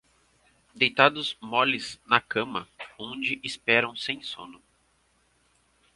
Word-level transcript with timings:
deitados 0.73 1.37
moles 1.39 2.01
na 2.07 2.19
cama 2.19 2.67
onde 2.97 3.39
esperam 3.43 3.95
sem 3.95 4.19
sono; 4.23 4.59